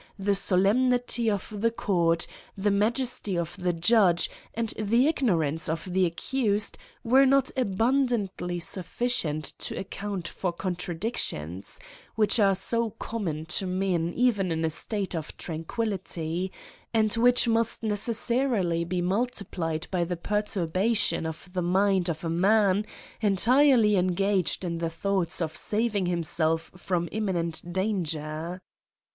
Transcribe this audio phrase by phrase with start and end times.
[0.17, 2.25] the solemnity of the court,
[2.57, 9.43] the majesty of the judge, and the ignorance of the accused, were not abundantly sufficient
[9.59, 11.77] to account for contradictions^
[12.15, 16.51] which are so common to men even in a state of tranquillity,
[16.95, 22.27] and which must ne cessarily be multiplied by the perturbation of the mind of a
[22.27, 22.87] man
[23.21, 28.63] entirely engaged in the thoughts of Saving himself from imminent danger.